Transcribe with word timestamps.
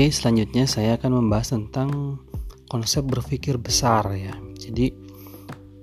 Oke, 0.00 0.08
selanjutnya 0.16 0.64
saya 0.64 0.96
akan 0.96 1.12
membahas 1.12 1.52
tentang 1.52 2.16
konsep 2.72 3.04
berpikir 3.04 3.60
besar 3.60 4.08
ya. 4.16 4.32
Jadi 4.56 4.96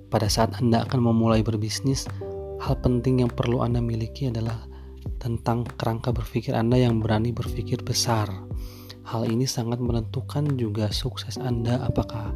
pada 0.10 0.26
saat 0.26 0.58
Anda 0.58 0.90
akan 0.90 1.06
memulai 1.06 1.46
berbisnis, 1.46 2.10
hal 2.58 2.82
penting 2.82 3.22
yang 3.22 3.30
perlu 3.30 3.62
Anda 3.62 3.78
miliki 3.78 4.34
adalah 4.34 4.66
tentang 5.22 5.70
kerangka 5.70 6.10
berpikir 6.10 6.58
Anda 6.58 6.82
yang 6.82 6.98
berani 6.98 7.30
berpikir 7.30 7.86
besar. 7.86 8.26
Hal 9.06 9.30
ini 9.30 9.46
sangat 9.46 9.78
menentukan 9.78 10.50
juga 10.58 10.90
sukses 10.90 11.38
Anda 11.38 11.86
apakah 11.86 12.34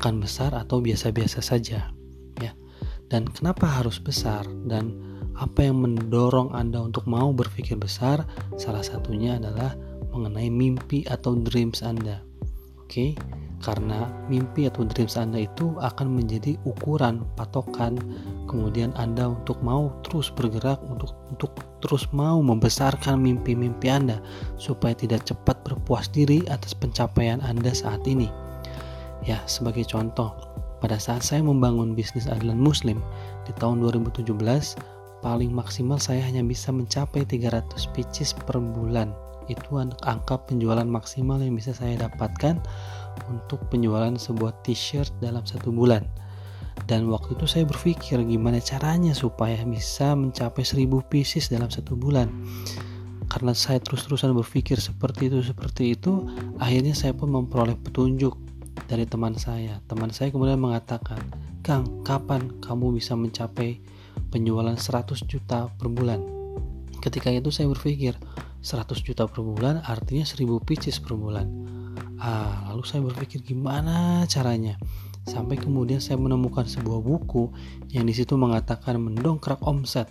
akan 0.00 0.24
besar 0.24 0.56
atau 0.56 0.80
biasa-biasa 0.80 1.44
saja 1.44 1.92
ya. 2.40 2.52
Dan 3.12 3.28
kenapa 3.28 3.68
harus 3.68 4.00
besar 4.00 4.48
dan 4.64 4.96
apa 5.36 5.60
yang 5.60 5.84
mendorong 5.84 6.56
Anda 6.56 6.88
untuk 6.88 7.04
mau 7.04 7.36
berpikir 7.36 7.76
besar? 7.76 8.24
Salah 8.56 8.80
satunya 8.80 9.36
adalah 9.36 9.76
mengenai 10.18 10.50
mimpi 10.50 11.06
atau 11.06 11.38
dreams 11.38 11.86
Anda. 11.86 12.26
Oke, 12.82 13.14
karena 13.62 14.06
mimpi 14.30 14.70
atau 14.70 14.86
dreams 14.86 15.18
Anda 15.18 15.46
itu 15.46 15.74
akan 15.82 16.14
menjadi 16.14 16.54
ukuran 16.62 17.26
patokan 17.34 17.98
kemudian 18.46 18.94
Anda 18.94 19.34
untuk 19.34 19.58
mau 19.66 19.90
terus 20.06 20.30
bergerak 20.30 20.78
untuk 20.86 21.14
untuk 21.30 21.52
terus 21.82 22.06
mau 22.14 22.38
membesarkan 22.38 23.18
mimpi-mimpi 23.18 23.86
Anda 23.90 24.22
supaya 24.58 24.94
tidak 24.94 25.26
cepat 25.26 25.62
berpuas 25.66 26.06
diri 26.10 26.46
atas 26.46 26.74
pencapaian 26.74 27.42
Anda 27.42 27.74
saat 27.74 28.06
ini. 28.06 28.30
Ya, 29.26 29.42
sebagai 29.50 29.82
contoh, 29.86 30.30
pada 30.78 30.94
saat 30.96 31.26
saya 31.26 31.42
membangun 31.42 31.98
bisnis 31.98 32.30
adilan 32.30 32.58
muslim 32.58 33.02
di 33.42 33.52
tahun 33.58 33.82
2017, 33.82 34.30
paling 35.20 35.50
maksimal 35.50 35.98
saya 35.98 36.22
hanya 36.22 36.46
bisa 36.46 36.70
mencapai 36.70 37.26
300 37.26 37.90
pieces 37.90 38.30
per 38.30 38.62
bulan 38.62 39.10
itu 39.48 39.80
angka 39.80 40.44
penjualan 40.44 40.84
maksimal 40.84 41.40
yang 41.40 41.56
bisa 41.56 41.72
saya 41.72 41.96
dapatkan 41.96 42.60
untuk 43.26 43.64
penjualan 43.72 44.12
sebuah 44.14 44.62
t-shirt 44.62 45.10
dalam 45.18 45.42
satu 45.42 45.72
bulan. 45.74 46.06
Dan 46.86 47.10
waktu 47.10 47.34
itu 47.34 47.44
saya 47.44 47.64
berpikir 47.66 48.22
gimana 48.22 48.62
caranya 48.62 49.12
supaya 49.12 49.60
bisa 49.66 50.14
mencapai 50.14 50.62
1000 50.62 50.88
pieces 51.10 51.50
dalam 51.50 51.68
satu 51.68 51.98
bulan. 51.98 52.30
Karena 53.28 53.52
saya 53.52 53.82
terus-terusan 53.82 54.32
berpikir 54.32 54.80
seperti 54.80 55.28
itu 55.28 55.44
seperti 55.44 55.92
itu 55.92 56.24
akhirnya 56.56 56.96
saya 56.96 57.12
pun 57.12 57.28
memperoleh 57.28 57.76
petunjuk 57.76 58.38
dari 58.88 59.04
teman 59.04 59.36
saya. 59.36 59.84
Teman 59.84 60.08
saya 60.14 60.32
kemudian 60.32 60.56
mengatakan 60.56 61.20
Kang 61.60 61.84
kapan 62.06 62.48
kamu 62.64 62.96
bisa 62.96 63.12
mencapai 63.12 63.76
penjualan 64.32 64.72
100 64.72 65.28
juta 65.28 65.68
per 65.76 65.92
bulan? 65.92 66.24
Ketika 67.04 67.28
itu 67.28 67.52
saya 67.52 67.68
berpikir 67.68 68.16
100 68.60 69.06
juta 69.06 69.24
per 69.30 69.40
bulan 69.40 69.80
artinya 69.86 70.26
1000 70.26 70.66
pieces 70.66 70.98
per 70.98 71.14
bulan. 71.14 71.46
Ah 72.18 72.66
lalu 72.70 72.82
saya 72.82 73.00
berpikir 73.06 73.42
gimana 73.46 74.26
caranya? 74.26 74.74
Sampai 75.28 75.60
kemudian 75.60 76.00
saya 76.00 76.16
menemukan 76.16 76.64
sebuah 76.64 77.04
buku 77.04 77.52
yang 77.92 78.08
di 78.08 78.16
situ 78.16 78.34
mengatakan 78.34 78.96
mendongkrak 78.96 79.60
omset 79.62 80.08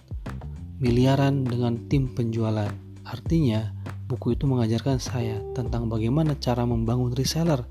miliaran 0.78 1.42
dengan 1.42 1.90
tim 1.90 2.14
penjualan. 2.14 2.70
Artinya 3.02 3.74
buku 4.06 4.38
itu 4.38 4.46
mengajarkan 4.46 5.02
saya 5.02 5.42
tentang 5.58 5.90
bagaimana 5.90 6.38
cara 6.38 6.64
membangun 6.64 7.12
reseller. 7.18 7.66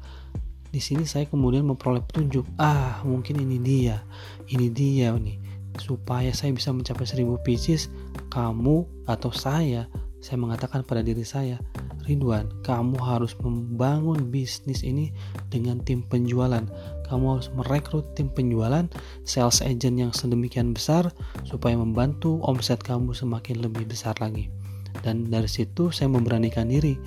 Di 0.69 0.83
sini 0.83 1.09
saya 1.09 1.25
kemudian 1.25 1.65
memperoleh 1.65 2.05
petunjuk 2.05 2.45
ah 2.61 3.01
mungkin 3.07 3.41
ini 3.41 3.57
dia 3.63 4.03
ini 4.51 4.69
dia 4.69 5.15
nih. 5.15 5.39
Supaya 5.77 6.33
saya 6.33 6.51
bisa 6.57 6.73
mencapai 6.73 7.05
1000 7.05 7.47
pieces 7.47 7.89
kamu 8.33 9.07
atau 9.07 9.31
saya 9.31 9.87
saya 10.27 10.43
mengatakan 10.43 10.83
pada 10.83 11.07
diri 11.07 11.23
saya, 11.23 11.63
Ridwan, 12.03 12.51
kamu 12.67 12.99
harus 12.99 13.39
membangun 13.39 14.27
bisnis 14.27 14.83
ini 14.83 15.15
dengan 15.55 15.79
tim 15.87 16.03
penjualan. 16.03 16.67
Kamu 17.07 17.39
harus 17.39 17.47
merekrut 17.55 18.19
tim 18.19 18.27
penjualan, 18.27 18.91
sales 19.23 19.63
agent 19.63 19.95
yang 19.95 20.11
sedemikian 20.11 20.75
besar 20.75 21.15
supaya 21.47 21.79
membantu 21.79 22.43
omset 22.43 22.83
kamu 22.83 23.15
semakin 23.15 23.63
lebih 23.63 23.87
besar 23.87 24.19
lagi. 24.19 24.51
Dan 25.07 25.31
dari 25.31 25.47
situ 25.47 25.95
saya 25.95 26.11
memberanikan 26.11 26.67
diri 26.67 26.99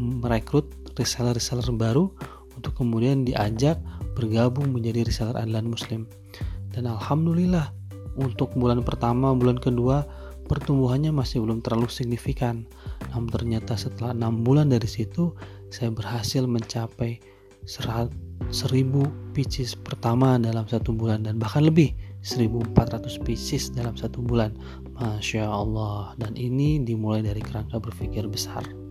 merekrut 0.00 0.96
reseller-reseller 0.96 1.68
baru 1.76 2.08
untuk 2.56 2.72
kemudian 2.80 3.28
diajak 3.28 3.76
bergabung 4.16 4.72
menjadi 4.72 5.04
reseller 5.04 5.36
andalan 5.36 5.76
muslim. 5.76 6.08
Dan 6.72 6.88
alhamdulillah 6.88 7.68
untuk 8.16 8.56
bulan 8.56 8.80
pertama, 8.80 9.36
bulan 9.36 9.60
kedua 9.60 10.04
pertumbuhannya 10.52 11.16
masih 11.16 11.40
belum 11.40 11.64
terlalu 11.64 11.88
signifikan. 11.88 12.68
Namun 13.08 13.32
ternyata 13.32 13.72
setelah 13.72 14.12
enam 14.12 14.44
bulan 14.44 14.68
dari 14.68 14.84
situ, 14.84 15.32
saya 15.72 15.88
berhasil 15.88 16.44
mencapai 16.44 17.16
1000 17.64 18.52
pieces 19.32 19.72
pertama 19.72 20.36
dalam 20.36 20.68
satu 20.68 20.92
bulan 20.92 21.24
dan 21.24 21.40
bahkan 21.40 21.64
lebih 21.64 21.96
1400 22.20 23.24
pieces 23.24 23.72
dalam 23.72 23.96
satu 23.96 24.20
bulan. 24.20 24.52
Masya 25.00 25.48
Allah. 25.48 26.12
Dan 26.20 26.36
ini 26.36 26.84
dimulai 26.84 27.24
dari 27.24 27.40
kerangka 27.40 27.80
berpikir 27.80 28.28
besar. 28.28 28.81